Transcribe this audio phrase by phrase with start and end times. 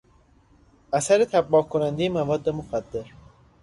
[0.93, 3.05] اثر تباه کنندهی مواد مخدر